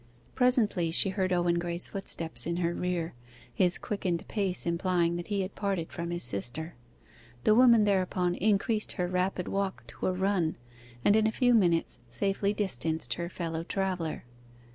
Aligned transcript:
Presently 0.33 0.89
she 0.89 1.09
heard 1.09 1.31
Owen 1.31 1.59
Graye's 1.59 1.87
footsteps 1.87 2.47
in 2.47 2.57
her 2.57 2.73
rear, 2.73 3.13
his 3.53 3.77
quickened 3.77 4.27
pace 4.27 4.65
implying 4.65 5.15
that 5.15 5.27
he 5.27 5.41
had 5.41 5.53
parted 5.53 5.91
from 5.91 6.09
his 6.09 6.23
sister. 6.23 6.73
The 7.43 7.53
woman 7.53 7.83
thereupon 7.83 8.33
increased 8.33 8.93
her 8.93 9.05
rapid 9.07 9.47
walk 9.47 9.85
to 9.85 10.07
a 10.07 10.11
run, 10.11 10.55
and 11.05 11.15
in 11.15 11.27
a 11.27 11.31
few 11.31 11.53
minutes 11.53 11.99
safely 12.09 12.51
distanced 12.51 13.13
her 13.13 13.29
fellow 13.29 13.63
traveller. 13.63 14.25